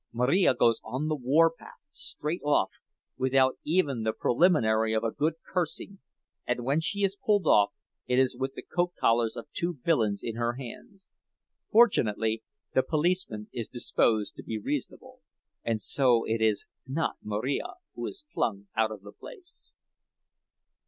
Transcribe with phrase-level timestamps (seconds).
[0.11, 2.71] Marija goes on the warpath straight off,
[3.17, 5.99] without even the preliminary of a good cursing,
[6.47, 7.71] and when she is pulled off
[8.07, 11.11] it is with the coat collars of two villains in her hands.
[11.69, 12.41] Fortunately,
[12.73, 15.19] the policeman is disposed to be reasonable,
[15.63, 19.69] and so it is not Marija who is flung out of the place.